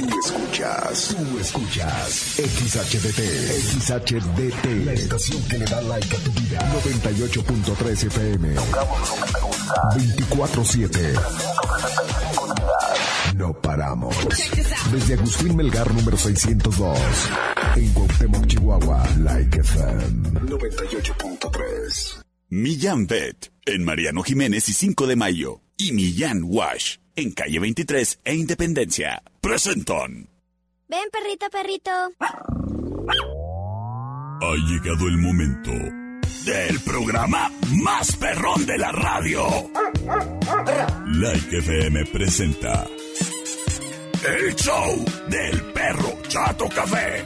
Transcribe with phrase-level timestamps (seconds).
[0.00, 3.20] Tú escuchas, tú escuchas XHDT,
[3.80, 6.58] XHDT, la estación que le da like a tu vida.
[6.84, 8.54] 98.3 FM.
[9.96, 11.20] 24-7.
[13.36, 14.16] No paramos.
[14.90, 16.98] Desde Agustín Melgar número 602.
[17.76, 19.06] En Cuauhtémoc, Chihuahua.
[19.18, 22.22] Like FM 98.3.
[22.48, 25.60] Millán Vet en Mariano Jiménez y 5 de Mayo.
[25.76, 29.22] Y Millán Wash en calle 23 e Independencia.
[29.40, 30.28] Presentan.
[30.88, 31.90] Ven, perrito, perrito.
[34.42, 35.70] Ha llegado el momento
[36.44, 37.50] del programa
[37.82, 39.46] más perrón de la radio.
[41.06, 42.86] Like FM presenta
[44.26, 47.24] el show del perro Chato Café.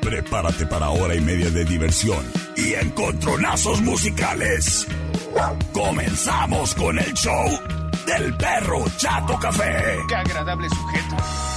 [0.00, 2.24] Prepárate para hora y media de diversión
[2.56, 4.86] y encontronazos musicales.
[5.72, 7.79] Comenzamos con el show
[8.18, 9.98] del perro Chato Café.
[10.08, 11.49] Qué agradable sujeto.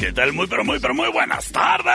[0.00, 0.32] ¿Qué tal?
[0.32, 1.92] Muy, pero muy, pero muy buenas tardes.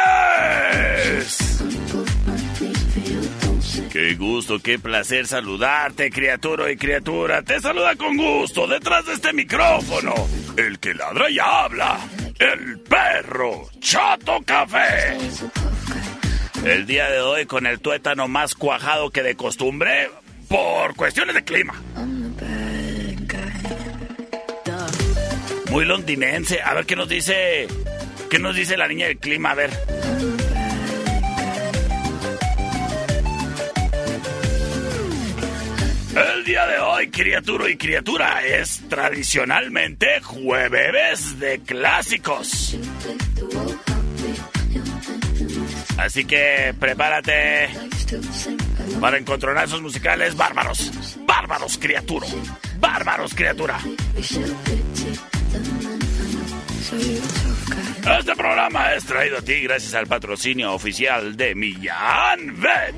[3.92, 7.42] Qué gusto, qué placer saludarte, criatura y criatura.
[7.42, 10.14] Te saluda con gusto detrás de este micrófono.
[10.56, 11.98] El que ladra y habla.
[12.38, 15.17] El perro Chato Café.
[16.64, 20.11] El día de hoy con el tuétano más cuajado que de costumbre
[20.48, 21.73] por cuestiones de clima.
[25.72, 26.61] Muy londinense.
[26.61, 27.67] A ver qué nos dice.
[28.36, 29.52] ¿Qué nos dice la niña del clima?
[29.52, 29.69] A ver.
[36.17, 42.77] El día de hoy, criatura y criatura, es tradicionalmente jueves de clásicos.
[45.98, 47.70] Así que prepárate
[48.99, 50.92] para encontrar esos musicales bárbaros.
[51.26, 52.27] Bárbaros, criatura.
[52.82, 53.80] Bárbaros, criatura.
[56.91, 62.95] Este programa es traído a ti gracias al patrocinio oficial de Millán Vet,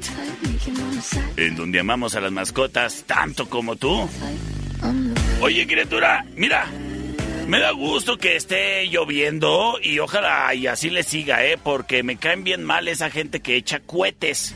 [1.38, 4.10] en donde amamos a las mascotas tanto como tú.
[5.40, 6.66] Oye, criatura, mira,
[7.48, 11.58] me da gusto que esté lloviendo y ojalá y así le siga, ¿eh?
[11.62, 14.54] Porque me caen bien mal esa gente que echa cohetes.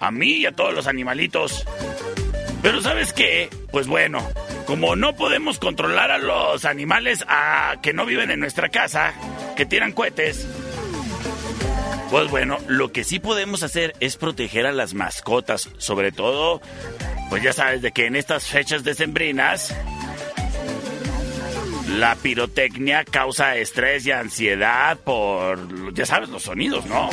[0.00, 1.64] A mí y a todos los animalitos.
[2.64, 3.50] Pero ¿sabes qué?
[3.72, 4.26] Pues bueno,
[4.64, 9.12] como no podemos controlar a los animales a que no viven en nuestra casa,
[9.54, 10.48] que tiran cohetes,
[12.10, 16.62] pues bueno, lo que sí podemos hacer es proteger a las mascotas, sobre todo,
[17.28, 19.76] pues ya sabes de que en estas fechas decembrinas
[21.98, 27.10] la pirotecnia causa estrés y ansiedad por, ya sabes, los sonidos, ¿no?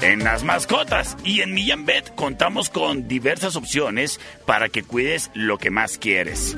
[0.00, 5.58] En las mascotas y en Millán Vet contamos con diversas opciones para que cuides lo
[5.58, 6.54] que más quieres.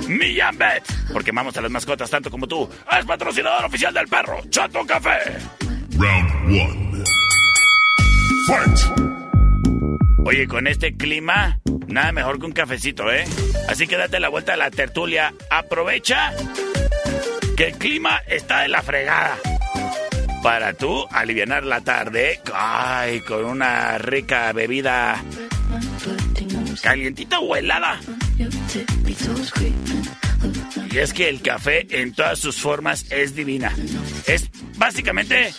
[0.09, 2.69] Millán Bet, porque amamos a las mascotas tanto como tú.
[2.93, 5.21] Es patrocinador oficial del perro, Chato Café.
[5.97, 7.03] Round one.
[8.47, 8.79] Fight.
[10.27, 13.25] Oye, con este clima, nada mejor que un cafecito, ¿eh?
[13.71, 15.33] Así que date la vuelta a la tertulia.
[15.49, 16.35] Aprovecha
[17.57, 19.39] que el clima está de la fregada.
[20.43, 25.23] Para tú aliviar la tarde, ay, con una rica bebida
[26.83, 28.01] calientita o helada.
[30.91, 33.75] Y es que el café en todas sus formas es divina.
[34.27, 35.53] Es básicamente...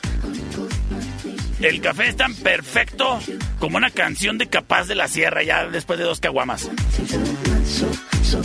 [1.59, 3.19] El café es tan perfecto
[3.59, 6.69] como una canción de Capaz de la Sierra ya después de dos caguamas.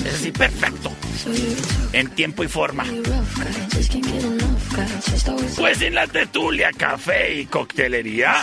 [0.05, 0.91] Es así, perfecto.
[1.93, 2.85] En tiempo y forma.
[5.57, 8.35] Pues en la tetulia, café y coctelería.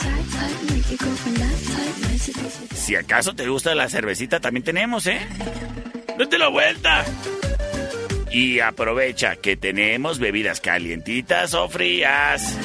[2.74, 5.20] Si acaso te gusta la cervecita, también tenemos, ¿eh?
[6.18, 7.06] Date la vuelta.
[8.32, 12.58] Y aprovecha que tenemos bebidas calientitas o frías.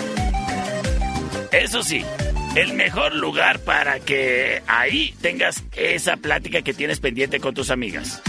[1.51, 2.05] Eso sí,
[2.56, 8.23] el mejor lugar para que ahí tengas esa plática que tienes pendiente con tus amigas.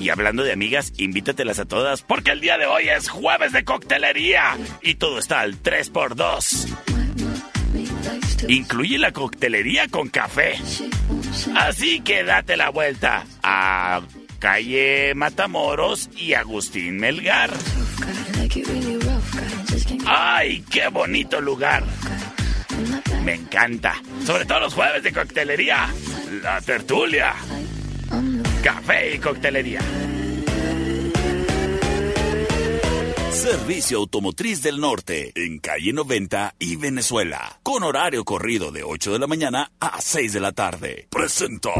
[0.00, 3.64] Y hablando de amigas, invítatelas a todas porque el día de hoy es jueves de
[3.64, 6.74] coctelería y todo está al 3x2.
[8.48, 10.54] Incluye la coctelería con café.
[11.54, 14.00] Así que date la vuelta a
[14.38, 17.50] calle Matamoros y Agustín Melgar.
[20.06, 21.84] ¡Ay, qué bonito lugar!
[23.26, 24.00] Me encanta.
[24.24, 25.92] Sobre todo los jueves de coctelería.
[26.44, 27.34] La tertulia.
[28.62, 29.80] Café y coctelería.
[33.32, 39.18] Servicio Automotriz del Norte, en calle 90 y Venezuela, con horario corrido de 8 de
[39.18, 41.08] la mañana a 6 de la tarde.
[41.10, 41.70] Presenta.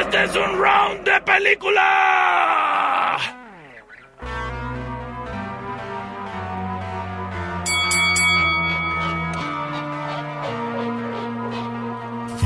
[0.00, 2.65] Este es un round de película.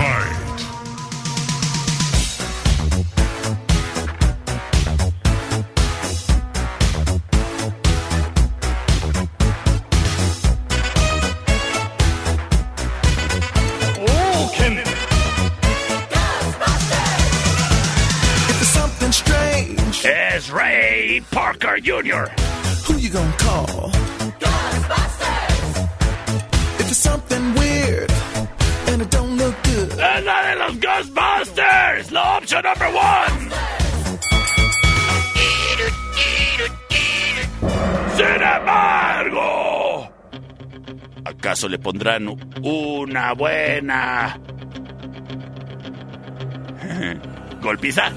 [0.01, 0.27] Fight.
[18.49, 22.25] If there's something strange, Es Ray Parker Jr.
[22.87, 24.00] who you gonna call?
[31.01, 32.11] Ghostbusters.
[32.13, 33.51] La opción number one.
[38.17, 40.13] Sin embargo,
[41.25, 42.29] ¿acaso le pondrán
[42.63, 44.39] una buena
[47.63, 48.13] golpiza?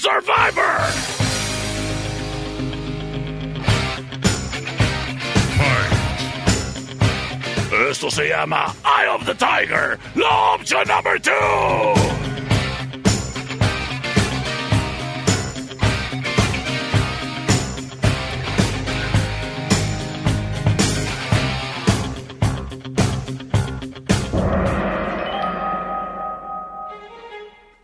[0.00, 0.80] Survivor.
[7.90, 9.98] Esto se llama Eye of the Tiger.
[10.14, 12.09] La opción number two.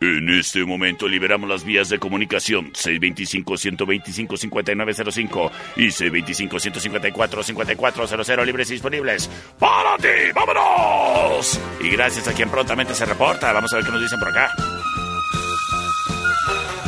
[0.06, 9.96] En este momento liberamos las vías de comunicación 625-125-5905 y 625-154-5400 libres y disponibles para
[9.96, 10.30] ti.
[10.32, 11.60] ¡Vámonos!
[11.80, 13.52] Y gracias a quien prontamente se reporta.
[13.52, 14.48] Vamos a ver qué nos dicen por acá.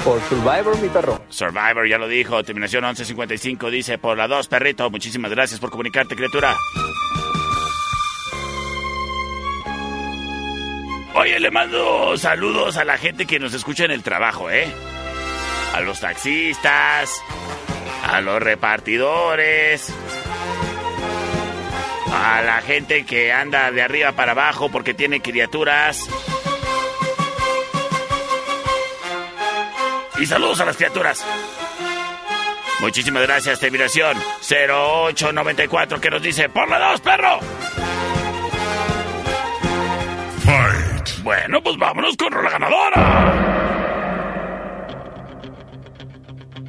[0.05, 1.21] Por Survivor, mi perro.
[1.29, 4.89] Survivor ya lo dijo, terminación 1155 dice por la 2, perrito.
[4.91, 6.55] Muchísimas gracias por comunicarte, criatura.
[11.21, 14.73] Oye, le mando saludos a la gente que nos escucha en el trabajo, ¿eh?
[15.75, 17.11] A los taxistas,
[18.09, 19.93] a los repartidores,
[22.13, 26.09] a la gente que anda de arriba para abajo porque tiene criaturas.
[30.21, 31.27] Y saludos a las criaturas.
[32.79, 34.17] Muchísimas gracias, terminación
[34.49, 37.41] 0894 que nos dice por la 2, perro.
[41.29, 43.85] Bueno, pues vámonos con la ganadora.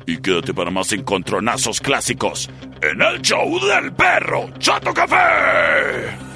[0.06, 2.50] Y quédate para más encontronazos clásicos
[2.82, 6.29] en el show del perro Chato Café.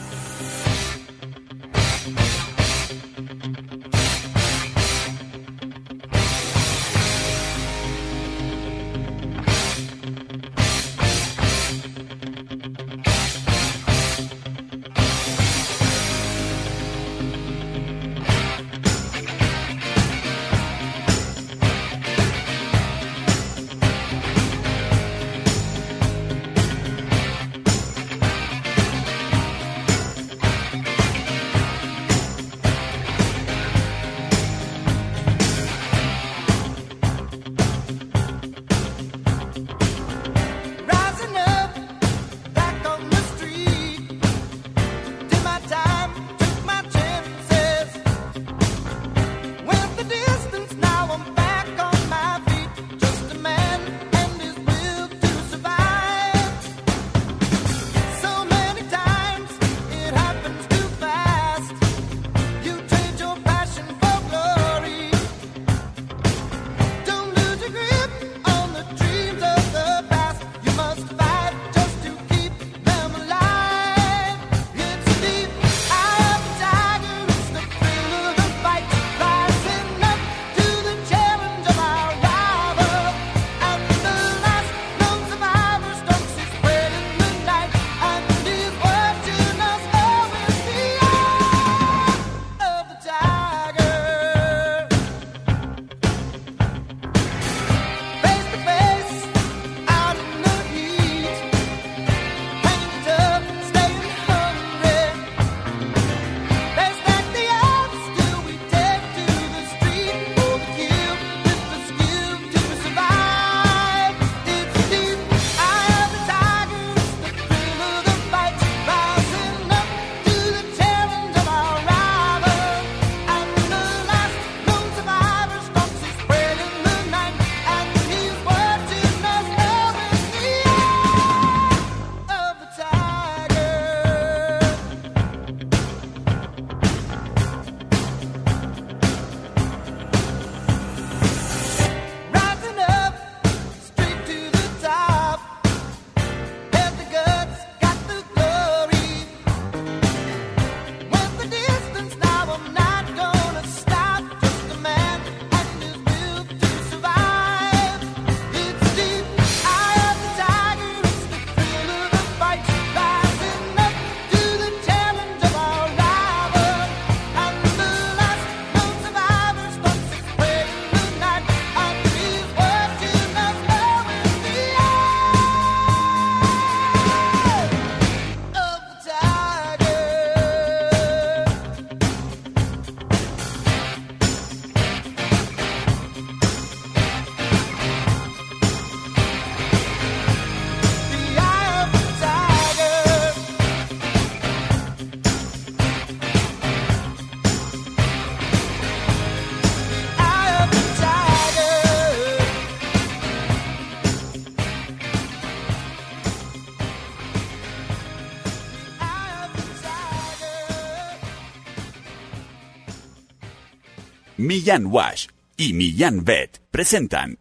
[214.43, 217.39] Millán Wash y Millán Vet presentan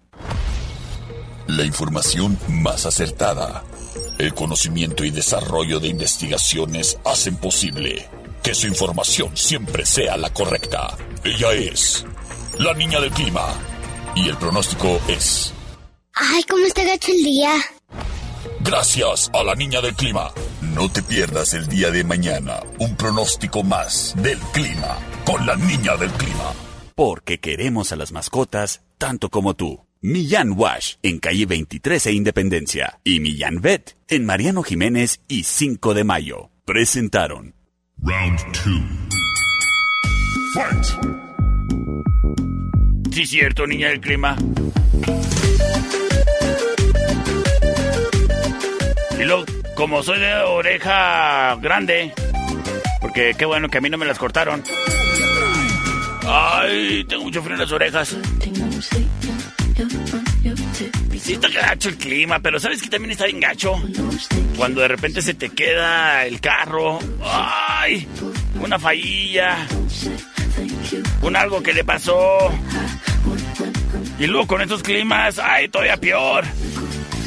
[1.49, 3.65] La información más acertada.
[4.21, 8.09] El conocimiento y desarrollo de investigaciones hacen posible
[8.41, 10.97] que su información siempre sea la correcta.
[11.25, 12.07] Ella es
[12.61, 13.49] la niña del clima.
[14.15, 15.53] Y el pronóstico es...
[16.15, 17.51] Ay, ¿cómo está gacho el día?
[18.61, 20.31] Gracias a la niña del clima.
[20.61, 25.97] No te pierdas el día de mañana un pronóstico más del clima con la niña
[25.97, 26.53] del clima.
[26.95, 29.81] Porque queremos a las mascotas tanto como tú.
[30.01, 35.95] Millán Wash en calle 23 e Independencia y Millán Vet en Mariano Jiménez y 5
[35.95, 36.51] de Mayo.
[36.65, 37.55] Presentaron
[38.03, 39.03] Round 2.
[40.55, 40.85] Fight!
[43.13, 44.37] Sí, cierto, niña del clima.
[49.19, 49.45] Y luego,
[49.77, 52.13] como soy de oreja grande,
[53.01, 54.65] porque qué bueno que a mí no me las cortaron.
[56.27, 58.17] Ay, tengo mucho frío en las orejas.
[61.19, 63.75] Sí está gacho el clima, pero ¿sabes que también está bien gacho?
[64.57, 66.99] Cuando de repente se te queda el carro.
[67.25, 68.07] ¡Ay!
[68.61, 69.67] Una fallilla.
[71.23, 72.51] Un algo que le pasó.
[74.19, 75.69] Y luego con estos climas, ¡ay!
[75.69, 76.45] Todavía peor.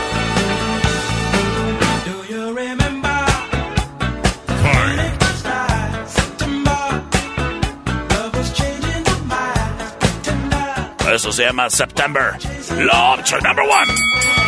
[11.13, 12.37] Eso se llama September.
[12.79, 14.46] La opción number one.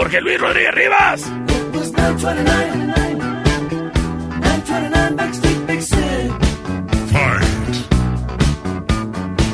[0.00, 1.20] Jorge Luis Rodríguez Rivas.
[1.20, 1.92] Es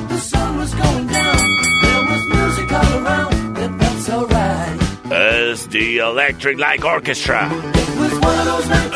[0.09, 1.37] The sun was going down.
[1.83, 4.79] There was music all around, but that's alright.
[5.11, 7.51] SD Electric Light Orchestra.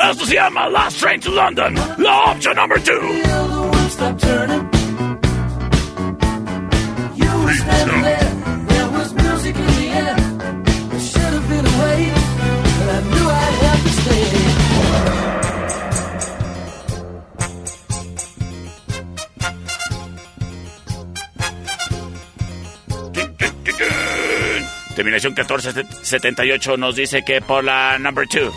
[0.09, 1.75] Esto se llama Last Train to London.
[1.99, 3.50] La opción number two.
[25.35, 28.53] Terminación 1478 nos dice que por la number two.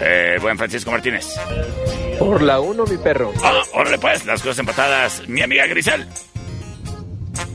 [0.00, 1.26] Eh, buen Francisco Martínez.
[2.18, 3.32] Por la 1, mi perro.
[3.42, 5.22] Ah, órale pues, las cosas empatadas.
[5.28, 6.06] Mi amiga Grisel.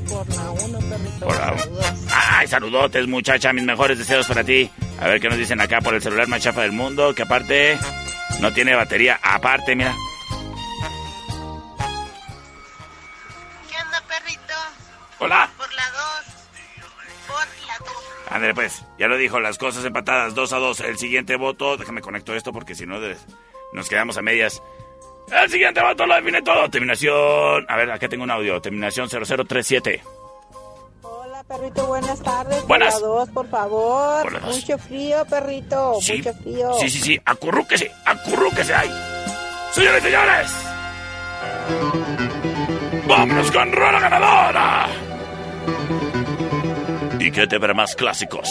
[0.09, 1.25] Por la 1, perrito.
[1.25, 1.93] Por la- Saludos.
[2.11, 3.53] Ay, saludotes, muchacha.
[3.53, 4.69] Mis mejores deseos para ti.
[4.99, 7.13] A ver qué nos dicen acá por el celular más chafa del mundo.
[7.15, 7.77] Que aparte
[8.39, 9.19] no tiene batería.
[9.21, 9.93] Aparte, mira.
[13.69, 14.53] ¿Qué onda, perrito?
[15.19, 15.49] Hola.
[18.29, 20.79] Ándale, pues, ya lo dijo, las cosas empatadas, 2 a 2.
[20.81, 22.99] El siguiente voto, déjame conecto esto porque si no
[23.73, 24.61] nos quedamos a medias.
[25.31, 26.69] El siguiente voto lo define todo.
[26.69, 27.65] Terminación.
[27.67, 28.61] A ver, acá tengo un audio.
[28.61, 30.01] Terminación 0037.
[31.01, 32.67] Hola, perrito, buenas tardes.
[32.67, 32.93] Buenas.
[32.95, 34.23] Por dos, por favor.
[34.23, 34.41] Por.
[34.41, 35.97] Mucho frío, perrito.
[36.01, 36.17] Sí.
[36.17, 36.73] Mucho frío.
[36.79, 37.21] Sí, sí, sí.
[37.25, 38.91] Acurrúquese, acurrúquese ahí.
[39.71, 40.51] Señores y señores.
[43.07, 44.87] Vámonos con Rola Ganadora
[47.23, 48.49] y que te verá más clásicos.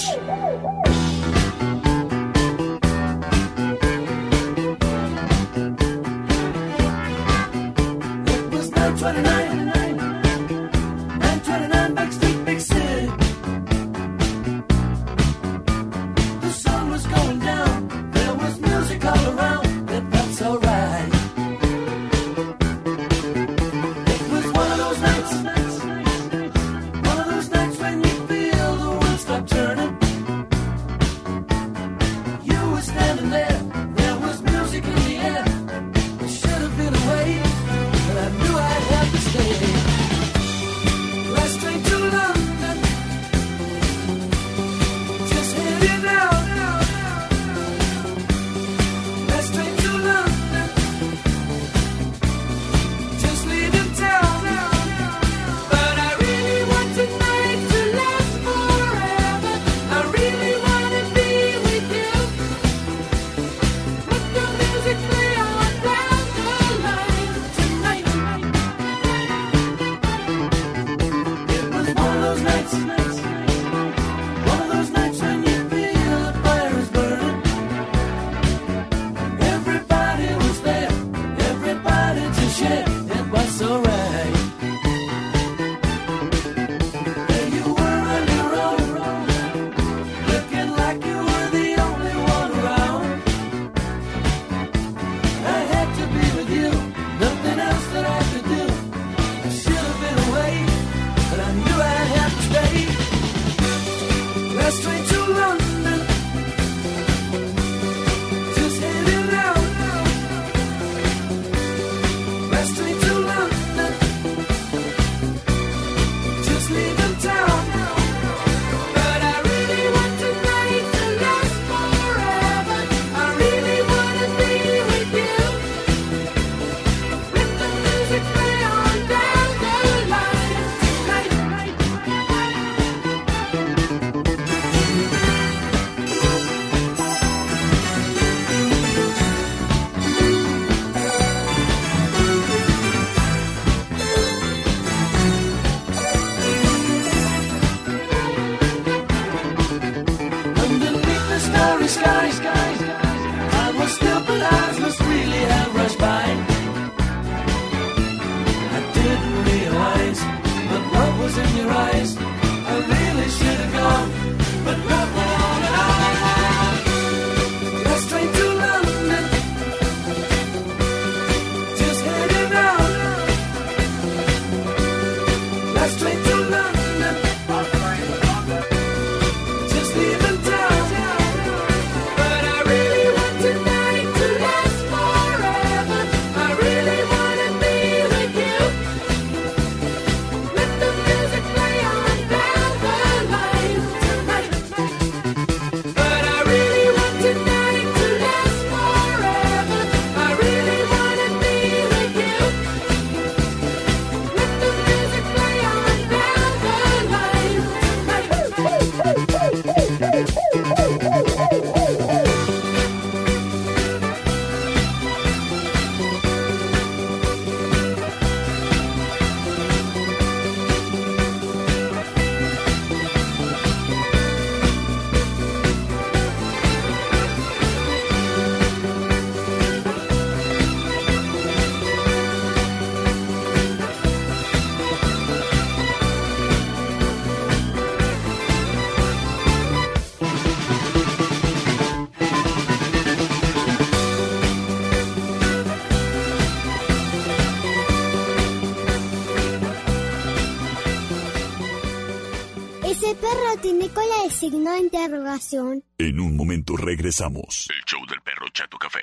[254.52, 255.82] signo interrogación.
[255.96, 257.68] En un momento regresamos.
[257.70, 259.00] El show del perro Chato Café.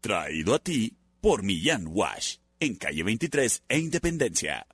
[0.00, 2.36] Traído a ti por Millán Wash.
[2.60, 4.66] En calle 23 e Independencia.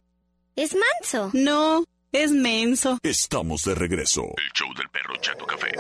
[0.57, 1.31] ¿Es manso?
[1.33, 2.99] No, es menso.
[3.05, 4.23] Estamos de regreso.
[4.37, 5.71] El show del perro Chato Café.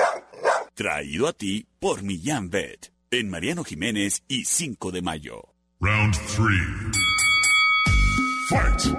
[0.74, 2.92] Traído a ti por Millán Vet.
[3.10, 5.42] En Mariano Jiménez y 5 de mayo.
[5.80, 6.46] Round 3.
[8.48, 8.96] Fight.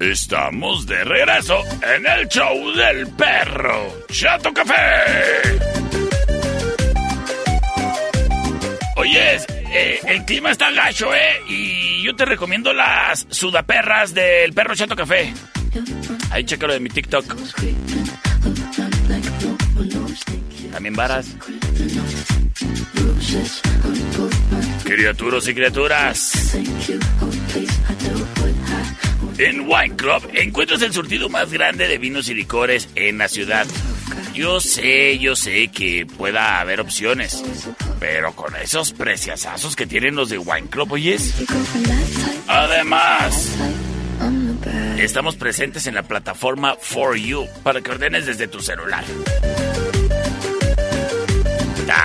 [0.00, 4.74] Estamos de regreso en el show del perro Chato Café.
[8.96, 11.42] Oyes, eh, el clima está gacho, ¿eh?
[11.48, 15.34] Y yo te recomiendo las sudaperras del perro Chato Café.
[16.30, 17.36] Ahí chécalo de mi TikTok.
[20.72, 21.36] También varas.
[24.82, 26.32] Criaturas y criaturas.
[29.40, 33.66] En Wine Club encuentras el surtido más grande de vinos y licores en la ciudad.
[34.34, 37.42] Yo sé, yo sé que pueda haber opciones,
[37.98, 41.32] pero con esos preciazazos que tienen los de Wine Club, oyes.
[42.48, 43.56] Además,
[44.98, 49.04] estamos presentes en la plataforma For You para que ordenes desde tu celular.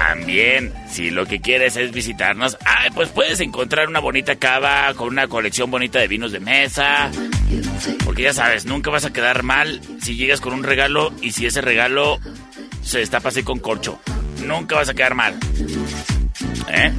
[0.08, 5.08] También, si lo que quieres es visitarnos, ay, pues puedes encontrar una bonita cava con
[5.08, 7.10] una colección bonita de vinos de mesa.
[8.04, 11.48] Porque ya sabes, nunca vas a quedar mal si llegas con un regalo y si
[11.48, 12.20] ese regalo
[12.84, 14.00] se destapa así con corcho.
[14.46, 15.40] Nunca vas a quedar mal.
[16.70, 16.94] ¿Eh?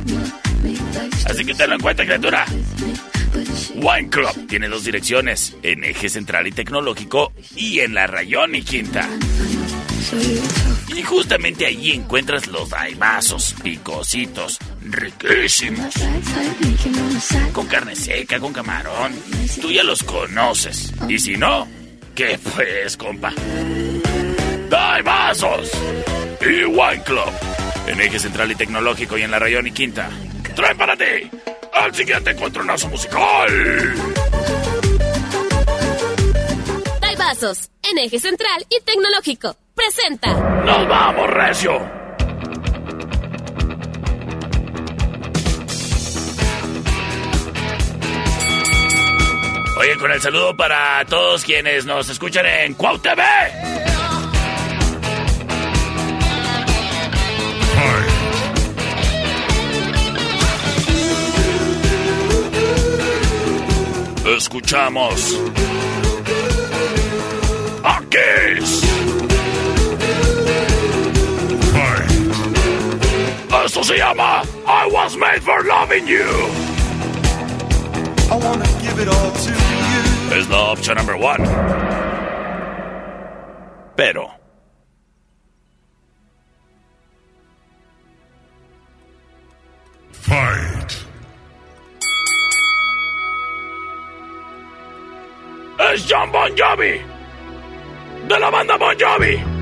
[1.26, 2.44] Así que tenlo en cuenta, criatura.
[3.76, 8.62] Wine Club tiene dos direcciones, en Eje Central y Tecnológico y en la Rayón y
[8.62, 9.08] Quinta.
[10.94, 15.94] Y justamente allí encuentras los daibazos picositos, riquísimos.
[17.52, 19.14] Con carne seca, con camarón.
[19.60, 20.92] Tú ya los conoces.
[21.08, 21.66] Y si no,
[22.14, 23.32] ¿qué pues, compa?
[24.68, 25.70] Daibazos
[26.40, 27.32] y Wine Club.
[27.86, 30.10] En Eje Central y Tecnológico y en la Rayón y Quinta.
[30.54, 31.30] Trae para ti
[31.76, 33.94] al siguiente encontronazo musical.
[37.00, 39.56] Taibazos, en eje central y tecnológico.
[39.76, 40.32] Presenta.
[40.64, 41.72] ¡Nos vamos, Recio!
[49.78, 53.22] Oye, con el saludo para todos quienes nos escuchan en Cuau TV.
[64.36, 65.40] Escuchamos
[67.84, 68.00] a
[73.87, 76.27] se llama I Was Made for Loving You.
[78.29, 80.37] I wanna give it all to you.
[80.37, 81.44] Es la opción number one.
[83.94, 84.33] Pero.
[90.11, 91.07] Fight.
[95.79, 97.01] Es John Bon Jovi.
[98.27, 99.55] De la banda Bon Jovi.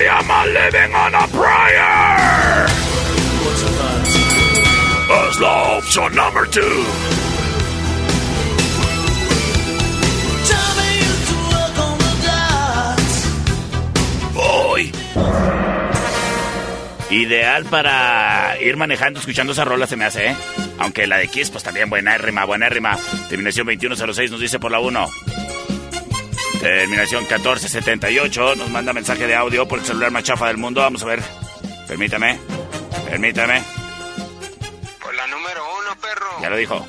[0.00, 2.66] Se llama Living on a Prayer.
[5.28, 6.62] Es la opción number two.
[14.32, 14.90] Voy.
[17.10, 20.36] Ideal para ir manejando, escuchando esa rola se me hace, ¿eh?
[20.78, 22.98] Aunque la de Kiss, pues también buena rima, buena rima.
[23.28, 25.08] Terminación 2106 nos dice por la 1.
[26.60, 30.82] Terminación 1478 nos manda mensaje de audio por el celular más chafa del mundo.
[30.82, 31.22] Vamos a ver.
[31.88, 32.38] Permítame.
[33.08, 33.62] Permítame.
[35.02, 36.42] Por la número uno, perro.
[36.42, 36.86] Ya lo dijo.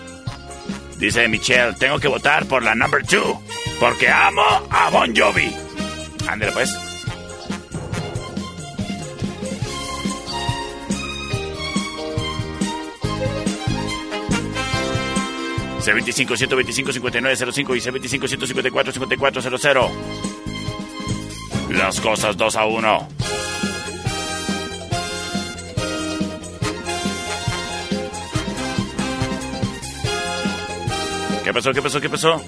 [0.97, 3.41] Dice Michelle, tengo que votar por la number two.
[3.79, 5.55] Porque amo a Bon Jovi.
[6.27, 6.90] Ándale pues.
[15.81, 19.91] C25 125 5905 y C25 154 5400.
[21.71, 23.07] Las cosas 2 a 1.
[31.43, 31.73] ¿Qué pasó?
[31.73, 31.99] ¿Qué pasó?
[31.99, 32.41] ¿Qué pasó?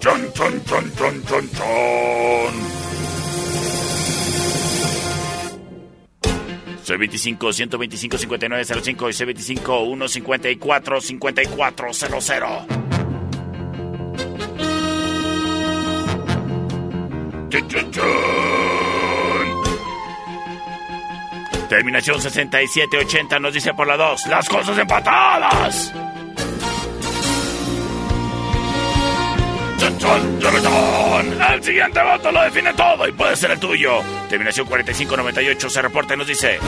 [0.00, 2.75] Chon, chon, chon, chon, chon, chon.
[6.86, 12.66] C25 125 5905 y C25 154 5400.
[17.48, 18.06] Chun, chun, chun.
[21.68, 24.26] Terminación 6780 nos dice por la 2.
[24.28, 25.92] Las cosas empatadas.
[31.56, 34.02] El siguiente voto lo define todo y puede ser el tuyo.
[34.28, 36.58] Terminación 4598 se reporta y nos dice...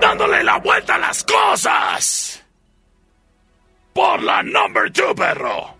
[0.00, 2.44] Dándole la vuelta a las cosas.
[3.92, 5.74] Por la number 2, perro.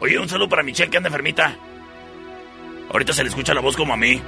[0.00, 1.56] Oye, un saludo para Michelle que anda enfermita.
[2.90, 4.20] Ahorita se le escucha la voz como a mí.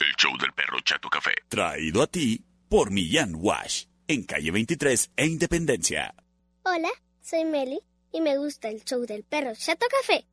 [0.00, 1.32] El show del perro Chato Café.
[1.48, 6.14] Traído a ti por Millán Wash, en calle 23 e Independencia.
[6.62, 7.80] Hola, soy Meli
[8.12, 10.24] y me gusta el show del perro Chato Café.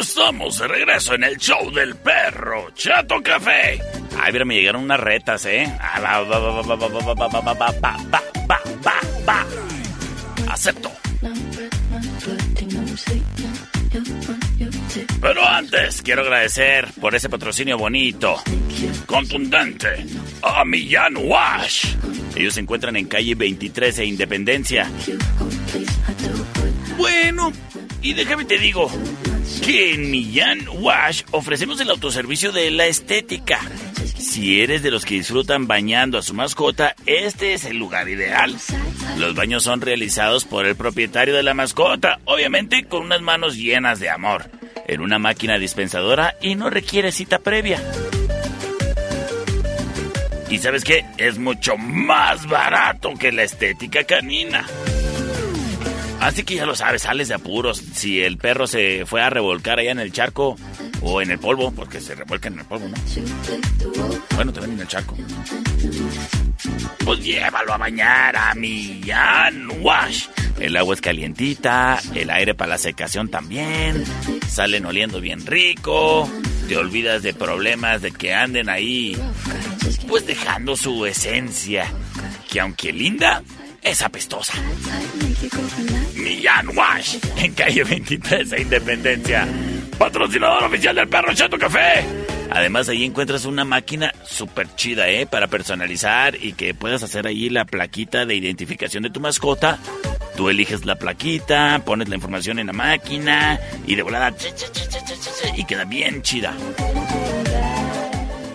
[0.00, 3.80] Estamos de regreso en el show del perro Chato Café.
[4.16, 5.64] Ay, pero me llegaron unas retas, ¿eh?
[10.48, 10.92] Acepto.
[15.24, 18.36] Pero antes, quiero agradecer por ese patrocinio bonito,
[19.06, 20.04] contundente,
[20.42, 21.94] a Millán Wash.
[22.36, 24.86] Ellos se encuentran en calle 23 e Independencia.
[26.98, 27.54] Bueno,
[28.02, 28.90] y déjame te digo
[29.64, 33.60] que en Millán Wash ofrecemos el autoservicio de la estética.
[34.18, 38.54] Si eres de los que disfrutan bañando a su mascota, este es el lugar ideal.
[39.16, 44.00] Los baños son realizados por el propietario de la mascota, obviamente con unas manos llenas
[44.00, 44.50] de amor
[44.86, 47.80] en una máquina dispensadora y no requiere cita previa.
[50.50, 51.04] Y sabes qué?
[51.16, 54.64] Es mucho más barato que la estética canina.
[56.20, 57.78] Así que ya lo sabes, sales de apuros.
[57.78, 60.56] Si el perro se fue a revolcar allá en el charco
[61.04, 62.96] o en el polvo, porque se revuelcan en el polvo, ¿no?
[64.34, 65.16] Bueno, también en el charco.
[67.04, 70.26] Pues llévalo a bañar a Millán Wash.
[70.58, 74.04] El agua es calientita, el aire para la secación también.
[74.48, 76.28] Salen oliendo bien rico.
[76.68, 79.14] Te olvidas de problemas de que anden ahí,
[80.08, 81.86] pues dejando su esencia,
[82.50, 83.42] que aunque linda,
[83.82, 84.54] es apestosa.
[86.16, 89.46] Millán Wash, en calle 23 de Independencia.
[89.98, 92.04] Patrocinador oficial del perro Chato Café.
[92.50, 95.26] Además, ahí encuentras una máquina súper chida, ¿eh?
[95.26, 99.78] Para personalizar y que puedas hacer ahí la plaquita de identificación de tu mascota.
[100.36, 104.34] Tú eliges la plaquita, pones la información en la máquina y de volada
[105.56, 106.54] y queda bien chida.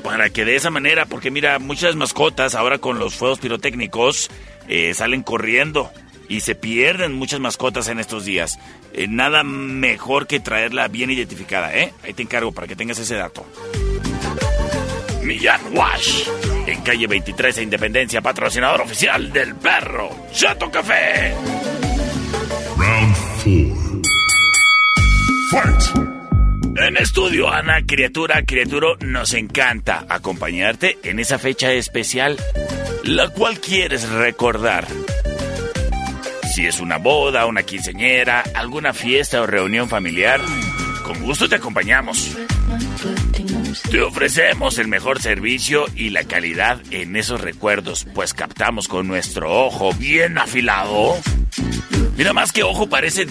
[0.03, 4.29] Para que de esa manera, porque mira, muchas mascotas ahora con los fuegos pirotécnicos
[4.67, 5.91] eh, salen corriendo
[6.29, 8.59] y se pierden muchas mascotas en estos días.
[8.93, 11.91] Eh, nada mejor que traerla bien identificada, ¿eh?
[12.03, 13.45] Ahí te encargo para que tengas ese dato.
[15.23, 16.27] Millán Wash,
[16.65, 21.33] en calle 23 de Independencia, patrocinador oficial del perro Chato Café.
[22.77, 24.01] Round four.
[25.51, 26.09] Fight!
[26.77, 32.37] En estudio, Ana, criatura, criaturo, nos encanta acompañarte en esa fecha especial,
[33.03, 34.87] la cual quieres recordar.
[36.59, 40.41] Si es una boda, una quinceñera, alguna fiesta o reunión familiar,
[41.03, 42.35] con gusto te acompañamos.
[43.89, 49.67] Te ofrecemos el mejor servicio y la calidad en esos recuerdos, pues captamos con nuestro
[49.67, 51.15] ojo bien afilado.
[52.17, 53.25] Mira, más que ojo parece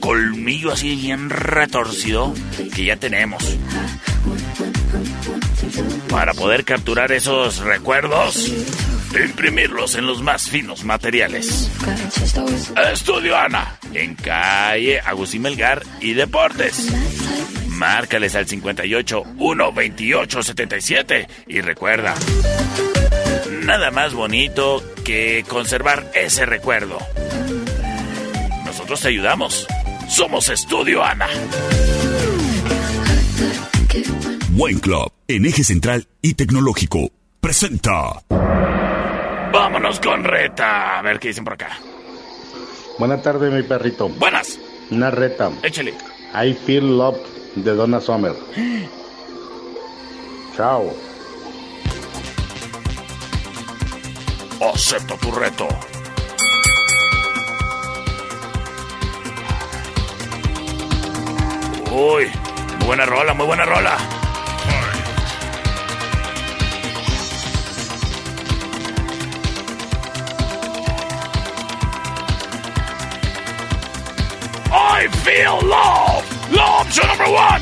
[0.00, 2.34] colmillo así bien retorcido
[2.74, 3.44] que ya tenemos.
[6.10, 8.52] Para poder capturar esos recuerdos,
[9.24, 11.70] imprimirlos en los más finos materiales.
[12.92, 16.92] Estudio Ana, en calle Agustín Melgar y Deportes.
[17.68, 22.14] Márcales al 58 128 77 y recuerda,
[23.64, 26.98] nada más bonito que conservar ese recuerdo.
[28.64, 29.66] Nosotros te ayudamos.
[30.08, 31.26] Somos Estudio Ana.
[34.54, 37.10] Wine Club, en eje central y tecnológico,
[37.40, 38.22] presenta.
[39.56, 40.98] Vámonos con reta.
[40.98, 41.78] A ver qué dicen por acá.
[42.98, 44.06] Buenas tardes, mi perrito.
[44.10, 44.58] Buenas.
[44.90, 45.50] Una reta.
[45.62, 45.94] Échale.
[46.34, 47.16] I Feel Love
[47.54, 48.34] de Donna Summer.
[50.54, 50.94] Chao.
[54.60, 55.66] Acepto tu reto.
[61.92, 62.26] Uy,
[62.76, 63.96] muy buena rola, muy buena rola.
[74.98, 76.24] I feel love.
[76.52, 77.60] Love option number one.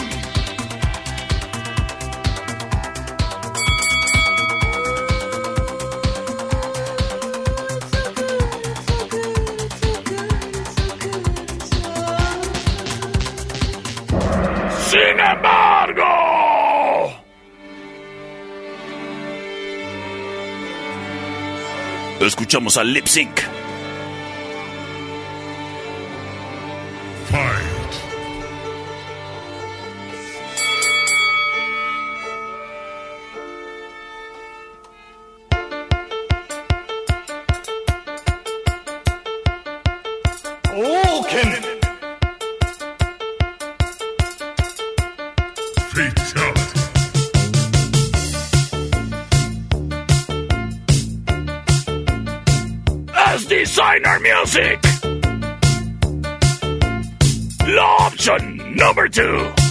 [14.90, 16.04] Sin embargo.
[22.20, 23.53] Escuchamos al lip sync.
[54.54, 54.80] Music.
[57.66, 59.63] Law option number two.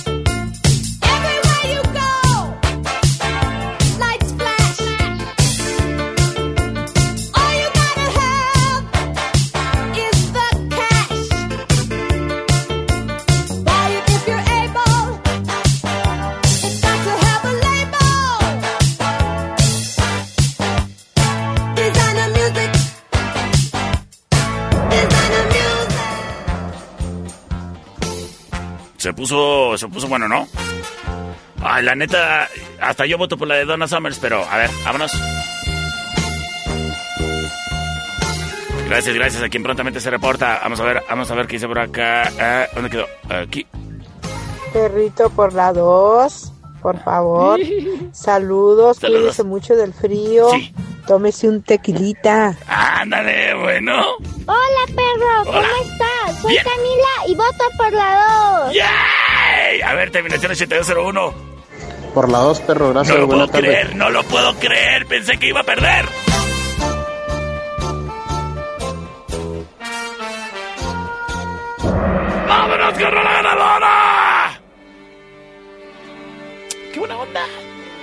[30.14, 30.47] Bueno, ¿no?
[31.64, 32.47] Ay, la neta,
[32.80, 35.11] hasta yo voto por la de Donna Summers, pero a ver, vámonos.
[38.88, 40.59] Gracias, gracias a quien prontamente se reporta.
[40.61, 42.32] Vamos a ver, vamos a ver qué dice por acá.
[42.39, 43.07] Ah, ¿Dónde quedó?
[43.28, 43.66] Aquí.
[44.72, 46.51] Perrito por la 2,
[46.84, 47.59] por favor.
[48.11, 49.22] Saludos, Saludos.
[49.22, 50.49] cuídese mucho del frío.
[51.07, 52.55] Tómese un tequilita.
[52.68, 53.99] Ándale, bueno.
[54.45, 56.39] Hola, perro, ¿cómo estás?
[56.41, 56.64] Soy Bien.
[56.64, 58.74] Camila y voto por la 2.
[59.86, 61.34] A ver, terminación 8201.
[62.14, 63.18] Por la dos, perro, No gracias.
[63.18, 63.68] lo buena puedo tarde.
[63.68, 65.05] creer, no lo puedo creer.
[65.07, 66.05] Pensé que iba a perder.
[72.47, 74.61] ¡Vámonos con la ganadora!
[76.93, 77.41] ¡Qué buena onda!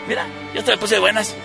[0.09, 1.37] Mira, yo te me puse de buenas.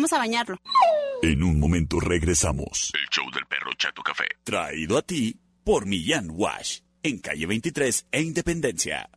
[0.00, 0.56] Vamos a bañarlo.
[1.20, 2.90] En un momento regresamos.
[2.94, 4.24] El show del perro Chato Café.
[4.44, 6.78] Traído a ti por Millán Wash.
[7.02, 9.10] En calle 23 e Independencia.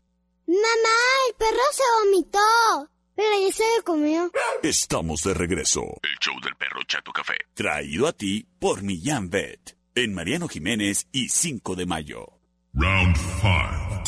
[0.45, 2.89] Mamá, el perro se vomitó.
[3.15, 4.31] Pero ya se lo comió.
[4.61, 5.83] Estamos de regreso.
[6.03, 7.35] El show del perro Chato Café.
[7.53, 9.77] Traído a ti por Millán Vet.
[9.95, 12.41] En Mariano Jiménez y 5 de mayo.
[12.73, 14.03] Round 5.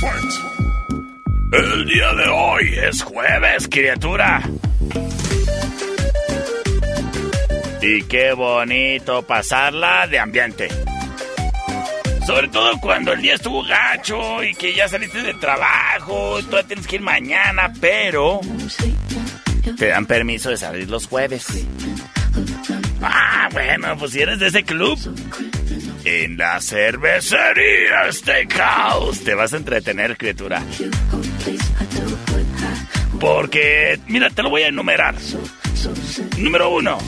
[0.00, 0.32] Fight!
[1.52, 4.42] El día de hoy es jueves, criatura.
[7.88, 10.66] Y qué bonito pasarla de ambiente.
[12.26, 16.86] Sobre todo cuando el día estuvo gacho y que ya saliste de trabajo, todavía tienes
[16.88, 18.40] que ir mañana, pero
[19.78, 21.46] te dan permiso de salir los jueves.
[23.00, 24.98] Ah, bueno, pues si eres de ese club,
[26.04, 30.60] en la cervecería Steakhouse te vas a entretener, criatura.
[33.20, 35.14] Porque, mira, te lo voy a enumerar.
[36.38, 36.98] Número uno.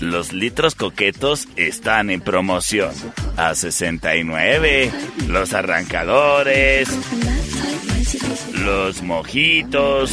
[0.00, 2.92] Los litros coquetos están en promoción.
[3.36, 4.90] A 69.
[5.28, 6.88] Los arrancadores.
[8.64, 10.12] Los mojitos.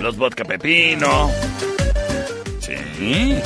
[0.00, 1.30] Los vodka pepino.
[2.60, 3.36] Sí.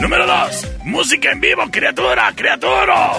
[0.00, 0.66] Número 2.
[0.84, 3.12] Música en vivo, criatura, criatura.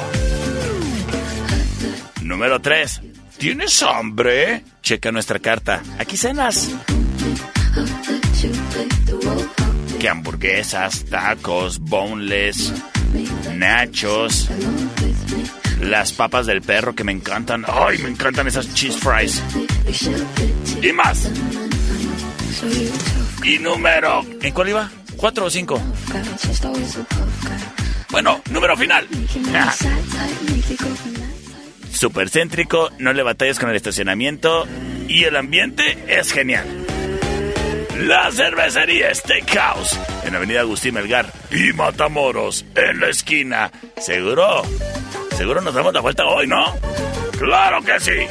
[2.22, 3.02] Número 3.
[3.38, 4.64] ¿Tienes hambre?
[4.82, 5.82] Checa nuestra carta.
[6.00, 6.70] Aquí cenas.
[10.00, 12.74] Que hamburguesas, tacos, boneless,
[13.54, 14.50] nachos,
[15.82, 17.64] las papas del perro que me encantan.
[17.68, 19.42] Ay, me encantan esas cheese fries.
[20.82, 21.30] Y más.
[23.44, 24.26] Y número...
[24.42, 24.92] ¿En cuál iba?
[25.16, 25.80] ¿Cuatro o cinco?
[28.10, 29.08] Bueno, número final.
[31.94, 34.68] Super céntrico, no le batallas con el estacionamiento
[35.08, 36.66] y el ambiente es genial.
[38.00, 43.72] La cervecería Steakhouse en Avenida Agustín Melgar y Matamoros en la esquina.
[43.98, 44.64] ¿Seguro?
[45.38, 46.76] Seguro nos damos la vuelta hoy, ¿no?
[47.38, 48.28] ¡Claro que sí!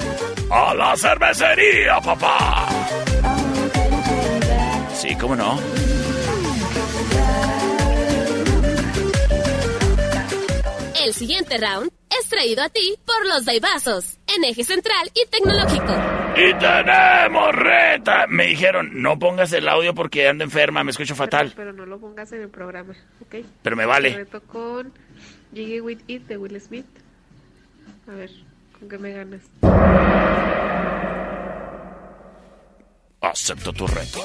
[0.51, 2.69] ¡A la cervecería, papá!
[4.95, 5.59] Sí, ¿cómo no?
[11.05, 15.95] El siguiente round es traído a ti por los Daibazos, en eje central y tecnológico.
[16.37, 18.27] Y tenemos reta.
[18.29, 21.53] Me dijeron, no pongas el audio porque ando enferma, me escucho fatal.
[21.57, 23.37] Pero no lo pongas en el programa, ¿ok?
[23.63, 24.15] Pero me vale.
[24.15, 24.93] Reto con
[25.55, 26.87] Jiggy With It de Will Smith.
[28.07, 28.31] A ver,
[28.79, 29.43] ¿con qué me ganas?
[33.21, 34.21] Acepto tu reto.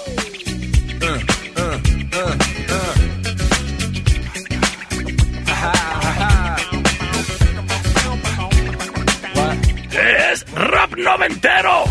[10.06, 11.84] Es rap noventero.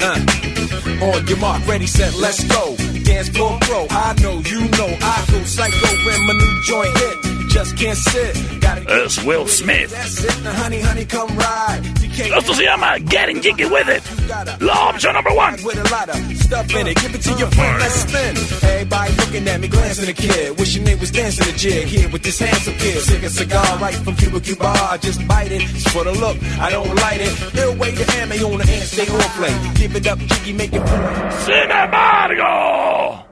[0.00, 0.18] Uh,
[1.00, 2.74] on your mark, ready, set, let's go.
[3.04, 7.37] Dance floor pro, I know, you know, I go psycho when my new joint hit.
[7.48, 8.36] Just can't sit.
[8.88, 9.90] Es Will Smith.
[9.90, 11.80] That's it, now honey, honey, come ride.
[12.00, 14.02] DK Esto se llama Getting Jiggy With It.
[14.60, 15.54] La opción number one.
[15.64, 16.96] with a lot of stuff in it.
[17.00, 18.36] Give it to your friend, let's spin.
[18.70, 20.58] Everybody looking at me, glancing at the kid.
[20.58, 23.00] Wishing they was dancing a jig here with this handsome kid.
[23.02, 24.66] Sick a cigar right from Cuba Cuba.
[24.66, 25.62] I just bite it.
[25.62, 27.54] It's for the look, I don't light it.
[27.56, 29.54] Ill way to ammo on the hand, stay on play.
[29.74, 30.86] Give it up, jiggy, make it.
[31.44, 33.27] Sin embargo.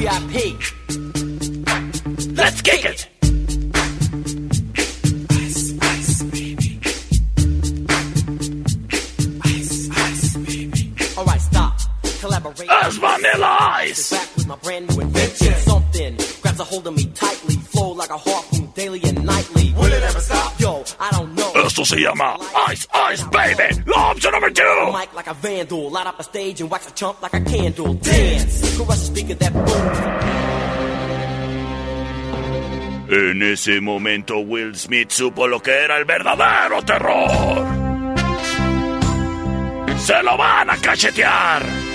[0.00, 0.56] VIP.
[2.34, 3.06] Let's kick it.
[11.18, 11.78] Alright, stop.
[12.20, 12.70] Collaborate.
[12.70, 14.10] As Vanilla Ice.
[14.10, 15.54] Back with my brand new invention.
[15.56, 17.56] Something grabs a hold of me tightly.
[17.56, 19.74] Flow like a harpoon daily and nightly.
[19.74, 20.39] Will it ever stop?
[21.80, 22.36] Esto se llama
[22.70, 23.82] Ice Ice Baby.
[23.86, 24.92] La opción number two.
[24.92, 25.90] Mic like a vandal.
[25.90, 27.94] Light up a stage and wax a chump like a candle.
[27.94, 28.76] Dance.
[28.76, 29.64] Crush a speaker that boom.
[33.08, 37.66] En ese momento Will Smith supo lo que era el verdadero terror.
[40.00, 41.89] Se lo van a cachetear.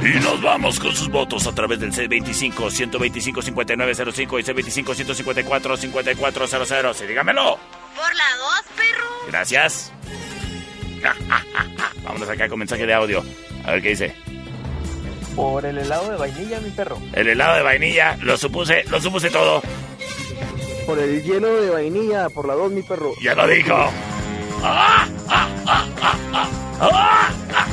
[0.00, 4.44] Y nos vamos con sus votos a través del C25-125-5905 y
[4.82, 6.94] C25-154-5400.
[6.94, 7.58] Sí, dígamelo.
[7.96, 9.06] Por la dos, perro.
[9.28, 9.92] Gracias.
[12.04, 13.24] Vámonos acá con mensaje de audio.
[13.64, 14.14] A ver qué dice.
[15.34, 16.98] Por el helado de vainilla, mi perro.
[17.12, 19.62] El helado de vainilla, lo supuse, lo supuse todo.
[20.86, 23.12] por el hielo de vainilla, por la 2, mi perro.
[23.20, 23.74] Ya lo dijo.
[24.62, 25.06] ¡Ah!
[25.28, 25.48] ¡Ah!
[25.66, 25.86] ¡Ah!
[26.02, 26.16] ¡Ah!
[26.32, 26.48] ¡Ah!
[26.80, 27.30] ¡Ah!
[27.54, 27.66] ¡Ah!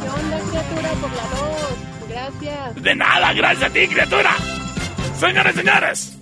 [0.00, 0.90] ¿Qué onda, criatura?
[1.00, 1.49] Por la dos.
[2.20, 2.82] Gracias.
[2.82, 4.36] De nada, gracias a ti, criatura.
[5.18, 6.16] Señores, señores.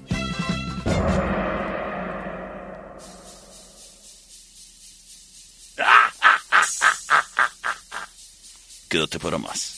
[8.88, 9.74] Quédate para más.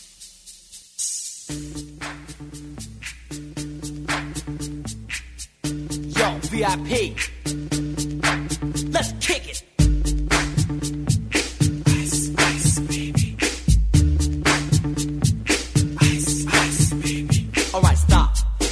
[6.16, 7.39] Yo, VIP.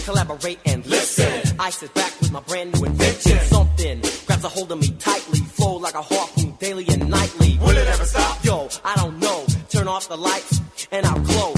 [0.08, 1.54] Collaborate and listen.
[1.60, 3.38] I sit back with my brand new invention.
[3.40, 5.40] Something grabs a hold of me tightly.
[5.40, 7.58] Flow like a harpoon daily and nightly.
[7.60, 8.42] Will it ever stop?
[8.42, 9.44] Yo, I don't know.
[9.68, 11.57] Turn off the lights and I'll glow.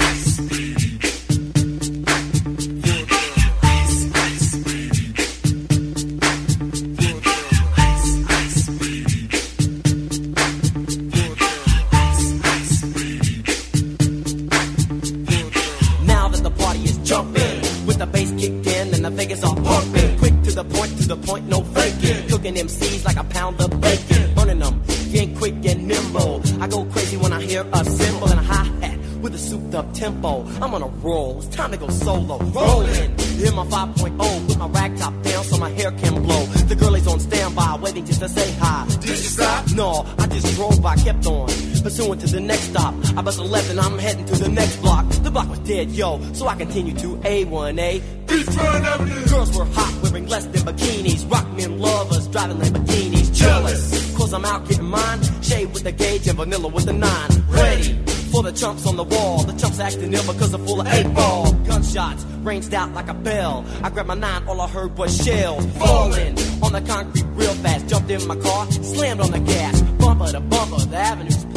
[17.11, 20.17] with the bass kicked in and the Vegas are pumping.
[20.17, 22.29] Quick to the point, to the point, no faking.
[22.29, 24.33] Cooking MCs like a pound of bacon.
[24.33, 24.81] Burning them,
[25.11, 26.41] being quick and nimble.
[26.61, 29.75] I go crazy when I hear a cymbal and a hi hat with a souped
[29.75, 30.45] up tempo.
[30.61, 32.37] I'm on a roll, it's time to go solo.
[32.37, 36.45] Rolling, hear my 5.0 with my rag top down so my hair can blow.
[36.45, 38.87] The girl is on standby, waiting just to say hi.
[38.87, 39.65] Did you stop?
[39.75, 41.49] No, I just drove by, kept on.
[41.83, 42.93] Pursuing to the next stop.
[43.17, 45.09] I bust a left and I'm heading to the next block.
[45.09, 48.01] The block was dead, yo, so I continue to A1A.
[48.27, 49.25] Beachfront Avenue.
[49.27, 51.29] Girls were hot, wearing less than bikinis.
[51.31, 53.33] Rock men lovers, driving Lamborghinis.
[53.35, 55.21] Jealous, cause I'm out getting mine.
[55.41, 57.29] Shade with the gauge and vanilla with the nine.
[57.49, 57.93] Ready
[58.31, 59.43] for the chumps on the wall.
[59.43, 61.51] The chumps acting ill because they're full of eight ball.
[61.65, 63.65] Gunshots ranged out like a bell.
[63.83, 67.87] I grabbed my nine, all I heard was shells falling on the concrete real fast.
[67.87, 69.81] Jumped in my car, slammed on the gas.
[69.81, 71.50] Bumper to bumper, the avenue's.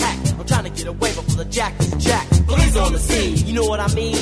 [0.47, 2.47] Trying to get away before the jack is jacked.
[2.47, 4.17] Police on the scene, you know what I mean?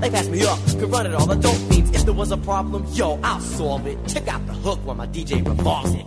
[0.00, 1.90] They passed me up, could run it all the dope fiends.
[1.94, 3.98] If there was a problem, yo, I'll solve it.
[4.06, 6.06] Check out the hook while my DJ revolves it.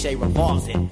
[0.00, 0.89] cliche revolves it.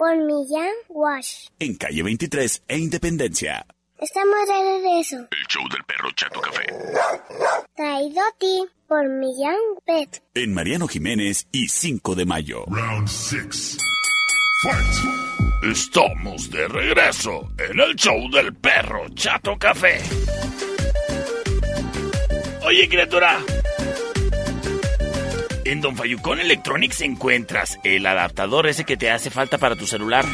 [0.00, 1.48] Por Millán Wash.
[1.58, 3.66] En calle 23 e Independencia.
[3.98, 5.16] Estamos de regreso.
[5.30, 6.64] El show del perro Chato Café.
[7.76, 10.22] Traído a ti por Millán Bet.
[10.32, 12.64] En Mariano Jiménez y 5 de mayo.
[12.68, 13.76] Round 6.
[15.70, 20.00] Estamos de regreso en el show del perro Chato Café.
[22.64, 23.38] Oye, criatura.
[25.70, 30.24] En Don Fayucón Electronics encuentras el adaptador ese que te hace falta para tu celular.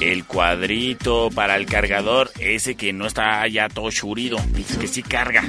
[0.00, 4.38] El cuadrito para el cargador, ese que no está ya todo churido,
[4.80, 5.42] que sí carga.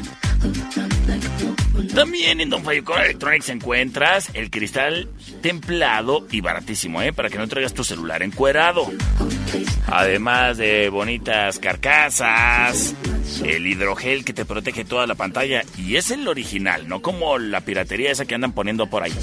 [1.93, 5.07] También en Don Fayucón Electronics encuentras el cristal
[5.37, 7.13] templado y baratísimo, ¿eh?
[7.13, 8.91] Para que no traigas tu celular encuerado.
[9.87, 12.95] Además de bonitas carcasas,
[13.43, 15.63] el hidrogel que te protege toda la pantalla.
[15.77, 19.13] Y es el original, no como la piratería esa que andan poniendo por ahí.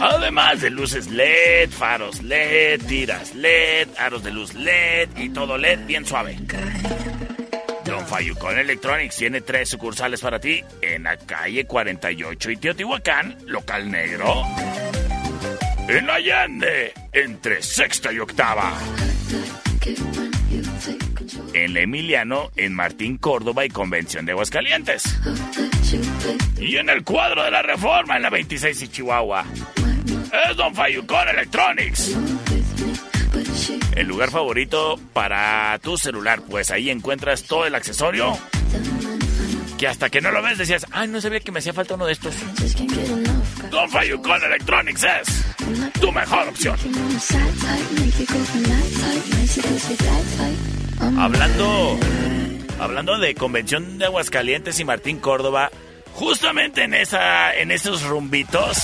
[0.00, 5.86] Además de luces LED, faros LED, tiras LED, aros de luz LED y todo LED
[5.86, 6.38] bien suave.
[8.14, 14.32] Fayucón Electronics tiene tres sucursales para ti en la calle 48 y Teotihuacán, local negro.
[15.88, 18.72] En Allende, entre sexta y octava.
[21.54, 25.18] En la Emiliano, en Martín Córdoba y Convención de Aguascalientes.
[26.60, 29.44] Y en el cuadro de la Reforma, en la 26 y Chihuahua.
[30.48, 32.16] Es Don Fayucón Electronics.
[33.94, 38.36] El lugar favorito para tu celular, pues ahí encuentras todo el accesorio.
[39.78, 42.06] Que hasta que no lo ves decías, ay, no sabía que me hacía falta uno
[42.06, 42.34] de estos.
[43.70, 45.44] Don Fayucón Electronics es
[46.00, 46.76] tu mejor opción.
[51.18, 51.98] Hablando,
[52.80, 55.70] hablando de Convención de Aguascalientes y Martín Córdoba,
[56.14, 58.78] justamente en esa, en esos rumbitos,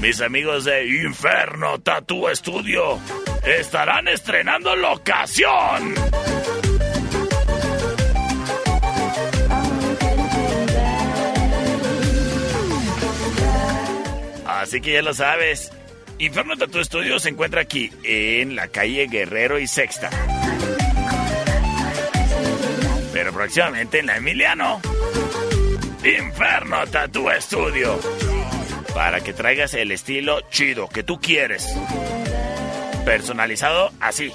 [0.00, 2.98] mis amigos de Inferno Tattoo Studio
[3.44, 5.94] estarán estrenando locación.
[14.46, 15.70] Así que ya lo sabes.
[16.18, 20.10] Inferno Tattoo Studio se encuentra aquí, en la calle Guerrero y Sexta.
[23.12, 24.80] Pero próximamente en la Emiliano.
[26.04, 28.29] Inferno Tattoo Studio.
[28.94, 31.66] Para que traigas el estilo chido que tú quieres.
[33.04, 34.32] Personalizado así.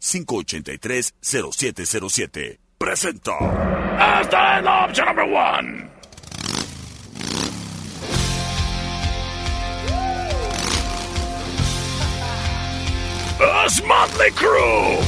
[0.01, 2.59] 625-583-0707.
[2.79, 3.37] Presenta.
[3.99, 5.91] Hasta el option number one.
[13.41, 14.99] Us Motley Crew.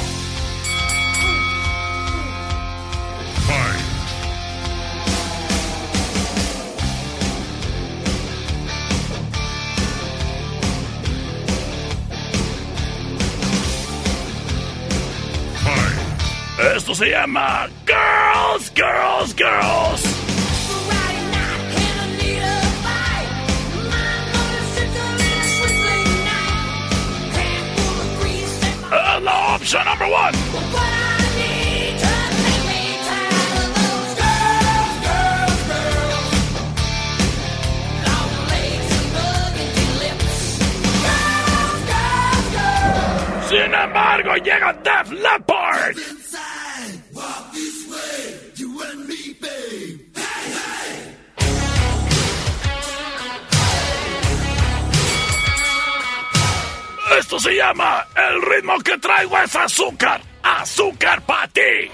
[16.59, 20.05] Esto se llama Girls, Girls, Girls.
[28.95, 30.35] And the option number one.
[43.49, 45.62] Sin embargo, llega Def Leppard.
[57.19, 60.21] Esto se llama El ritmo que traigo es azúcar.
[60.43, 61.91] Azúcar para ti.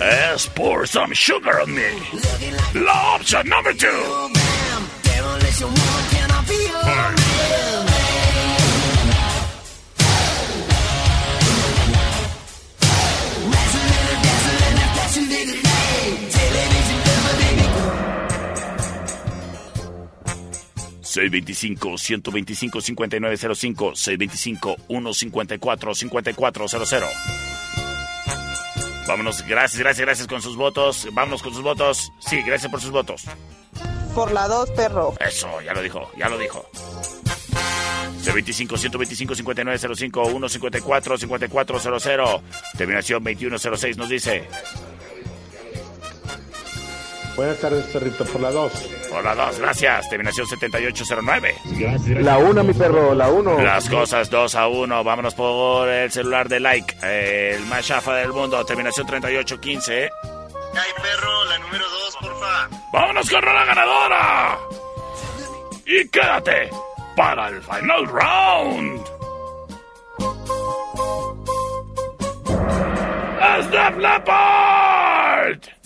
[0.00, 1.90] Es pour some sugar on me.
[2.74, 4.30] La option number two.
[21.10, 27.10] ...625 125 5905 625 154 5400
[29.06, 31.08] Vámonos, gracias, gracias, gracias con sus votos.
[31.12, 32.12] Vámonos con sus votos.
[32.20, 33.24] Sí, gracias por sus votos.
[34.14, 35.14] Por la 2, perro.
[35.18, 36.64] Eso, ya lo dijo, ya lo dijo.
[38.22, 42.42] C25 125 5905 154 5400
[42.76, 44.44] Terminación 2106 nos dice.
[47.40, 48.72] Buenas tardes, perrito, por la 2.
[49.08, 50.10] Por la 2, gracias.
[50.10, 51.54] Terminación 7809.
[52.20, 53.62] La 1, mi perro, la 1.
[53.62, 55.02] Las cosas 2 a 1.
[55.02, 56.94] Vámonos por el celular de like.
[57.02, 58.62] El más chafa del mundo.
[58.66, 60.02] Terminación 3815.
[60.02, 62.68] Ay, perro, la número 2, porfa.
[62.92, 64.58] Vámonos con la ganadora.
[65.86, 66.68] Y quédate
[67.16, 69.00] para el final round.
[73.62, 75.79] Snap Leopard!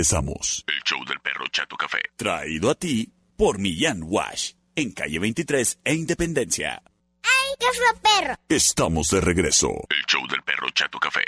[0.00, 0.64] regresamos.
[0.66, 1.98] El show del perro Chato Café.
[2.16, 6.82] Traído a ti por Millán Wash, en calle 23 e Independencia.
[7.22, 8.34] ¡Ay, qué fue perro!
[8.48, 9.68] Estamos de regreso.
[9.90, 11.24] El show del perro Chato Café.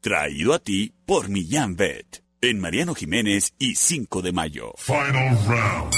[0.00, 4.74] Traído a ti por Millán Vet, en Mariano Jiménez y 5 de mayo.
[4.76, 5.94] Final round.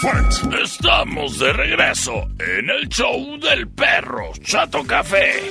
[0.00, 0.62] Fight.
[0.62, 5.50] Estamos de regreso en el show del perro Chato Café.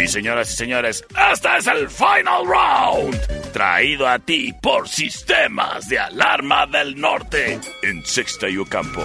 [0.00, 3.52] Y señoras y señores, este es el final round.
[3.52, 9.04] Traído a ti por Sistemas de Alarma del Norte en Sexta y Ocampo.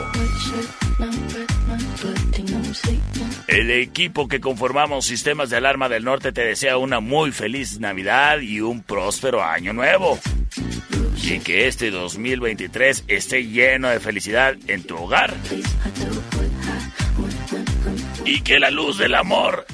[3.48, 8.40] El equipo que conformamos Sistemas de Alarma del Norte te desea una muy feliz Navidad
[8.40, 10.20] y un próspero año nuevo.
[11.24, 15.34] Y que este 2023 esté lleno de felicidad en tu hogar.
[18.26, 19.66] Y que la luz del amor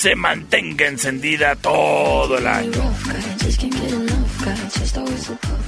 [0.00, 2.80] se mantenga encendida todo el año.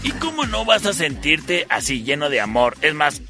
[0.02, 2.78] ¿Y cómo no vas a sentirte así lleno de amor?
[2.80, 3.20] Es más,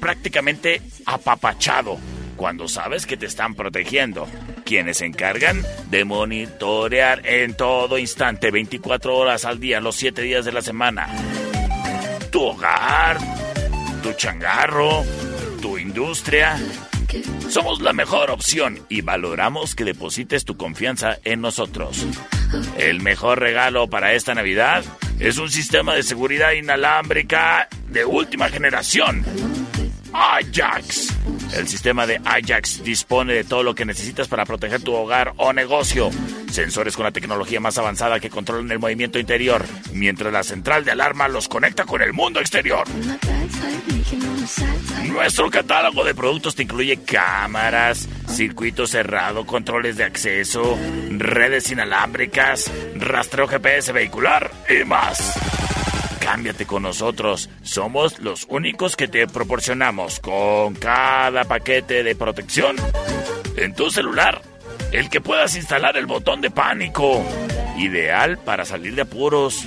[0.00, 1.96] prácticamente apapachado
[2.36, 4.28] cuando sabes que te están protegiendo.
[4.66, 10.44] Quienes se encargan de monitorear en todo instante, 24 horas al día, los 7 días
[10.44, 11.08] de la semana.
[12.30, 13.16] Tu hogar,
[14.02, 15.06] tu changarro,
[15.62, 16.58] tu industria.
[17.48, 22.06] Somos la mejor opción y valoramos que deposites tu confianza en nosotros.
[22.76, 24.84] El mejor regalo para esta Navidad
[25.18, 29.24] es un sistema de seguridad inalámbrica de última generación.
[30.12, 31.14] Ajax.
[31.54, 35.52] El sistema de Ajax dispone de todo lo que necesitas para proteger tu hogar o
[35.52, 36.10] negocio.
[36.50, 40.92] Sensores con la tecnología más avanzada que controlan el movimiento interior, mientras la central de
[40.92, 42.84] alarma los conecta con el mundo exterior.
[45.06, 50.78] Nuestro catálogo de productos te incluye cámaras, circuito cerrado, controles de acceso,
[51.10, 55.69] redes inalámbricas, rastreo GPS vehicular y más.
[56.30, 57.50] Cámbiate con nosotros.
[57.64, 62.76] Somos los únicos que te proporcionamos con cada paquete de protección
[63.56, 64.40] en tu celular
[64.92, 67.20] el que puedas instalar el botón de pánico.
[67.78, 69.64] Ideal para salir de apuros.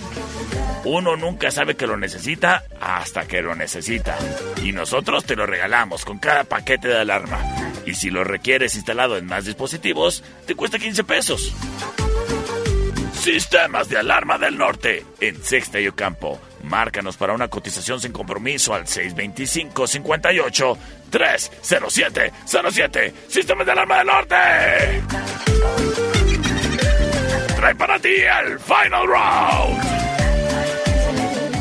[0.86, 4.18] Uno nunca sabe que lo necesita hasta que lo necesita.
[4.64, 7.40] Y nosotros te lo regalamos con cada paquete de alarma.
[7.86, 11.54] Y si lo requieres instalado en más dispositivos, te cuesta 15 pesos.
[13.12, 15.90] Sistemas de Alarma del Norte en Sexta y.
[16.64, 20.78] Márcanos para una cotización sin compromiso al 625 58
[21.10, 23.14] 307 07.
[23.28, 24.36] Sistemas de Alarma del Norte.
[27.56, 29.94] Trae para ti el Final Round.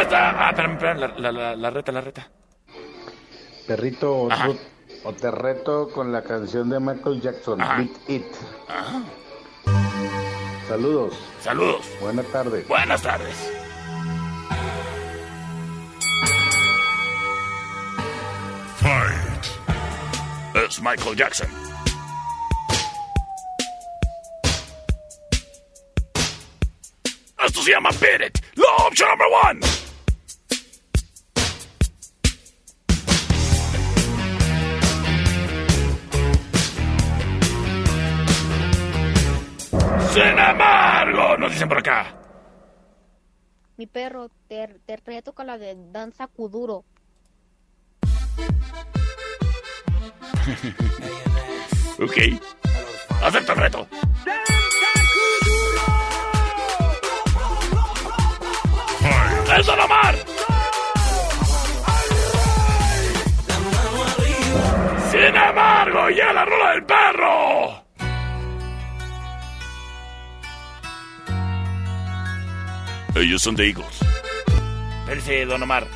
[0.02, 0.48] Esta.
[0.48, 2.30] Ah, espérame, espérame, la, la, la, la reta, la reta.
[3.68, 4.46] Perrito, Ajá.
[4.48, 4.60] tú-
[5.06, 7.78] o te reto con la canción de Michael Jackson, Ajá.
[7.78, 8.26] Beat It.
[10.68, 11.14] Saludos.
[11.42, 11.86] Saludos.
[12.02, 12.68] Buenas tardes.
[12.68, 13.36] Buenas tardes.
[18.78, 19.46] Fight.
[20.66, 21.48] Es Michael Jackson.
[27.46, 28.40] Esto se llama Beat It.
[28.56, 29.85] La opción number one.
[41.56, 42.14] Dicen por acá.
[43.78, 46.84] Mi perro, te, te reto con la de danza kuduro.
[52.00, 52.18] ok.
[53.24, 53.88] Acepta el reto.
[59.58, 60.16] ¡Es Don Omar!
[65.10, 67.85] Sin embargo, llega la rola del perro.
[73.16, 74.00] Ellos son de Eagles.
[75.00, 75.88] Espérese, Don Omar.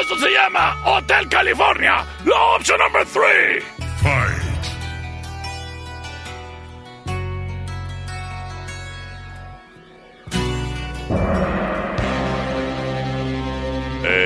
[0.00, 2.04] Esto se llama Hotel California.
[2.24, 4.43] La opción number 3.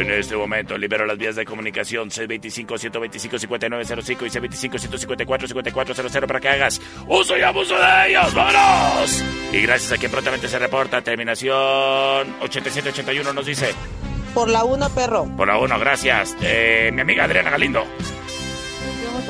[0.09, 4.31] En este momento libero las vías de comunicación 625-125-5905 y
[4.69, 8.33] 625-154-5400 para que hagas uso y abuso de ellos.
[8.33, 9.23] ¡Vámonos!
[9.53, 11.53] Y gracias a quien prontamente se reporta, terminación
[12.41, 13.75] 8781 nos dice,
[14.33, 15.27] Por la 1, perro.
[15.37, 16.35] por la 1, gracias.
[16.41, 17.85] Eh, mi amiga Adriana Galindo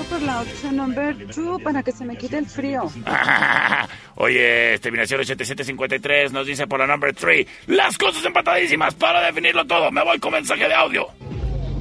[0.09, 2.91] por la opción number two para que se me quite el frío.
[3.07, 9.67] Ah, oye, terminación 8753 nos dice por la number three Las cosas empatadísimas para definirlo
[9.67, 9.91] todo.
[9.91, 11.09] Me voy con mensaje de audio.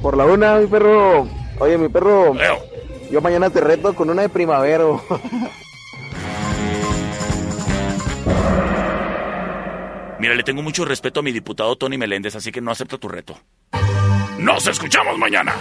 [0.02, 1.28] Por la una, mi perro.
[1.58, 2.36] Oye, mi perro.
[3.10, 4.84] Yo mañana te reto con una de primavera.
[10.18, 13.08] Mira, le tengo mucho respeto a mi diputado Tony Meléndez, así que no acepto tu
[13.08, 13.38] reto.
[14.38, 15.54] Nos escuchamos mañana.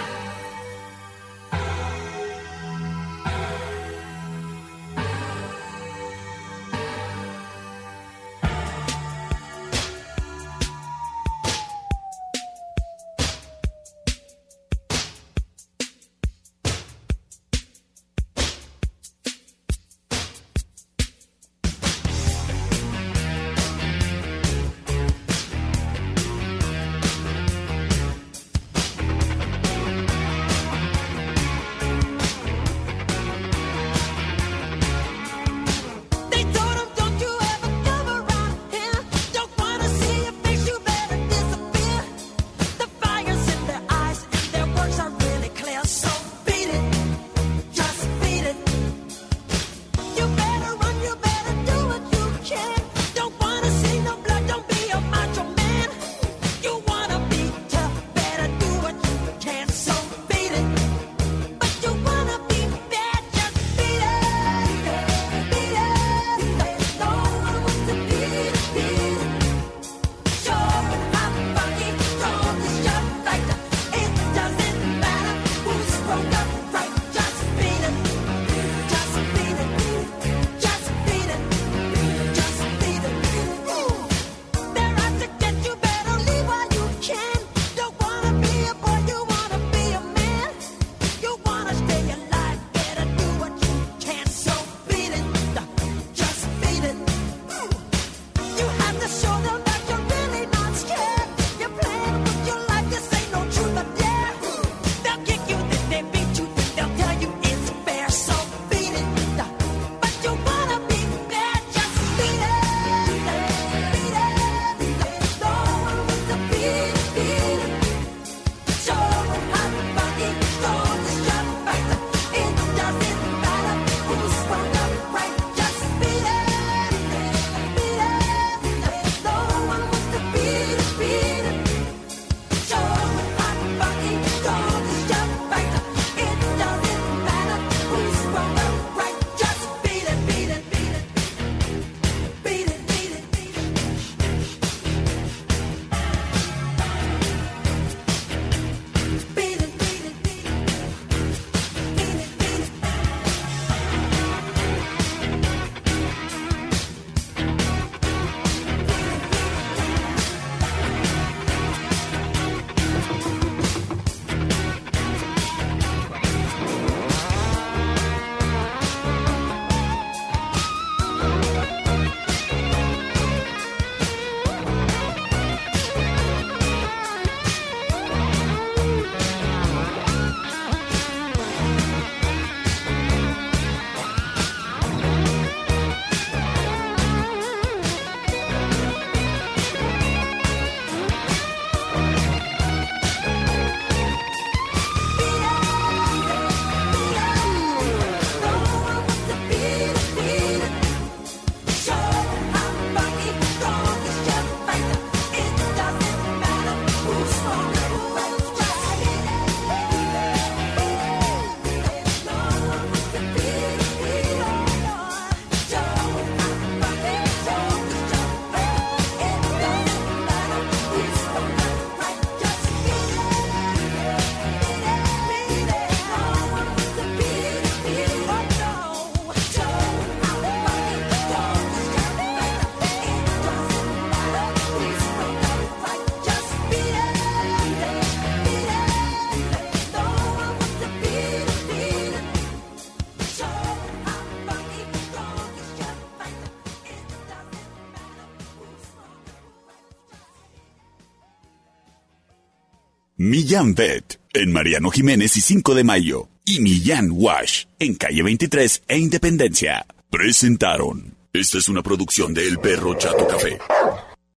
[253.30, 258.84] Millán Vet en Mariano Jiménez y 5 de Mayo y Millán Wash en Calle 23
[258.88, 259.86] e Independencia.
[260.10, 261.14] Presentaron.
[261.34, 263.60] Esta es una producción de El Perro Chato Café.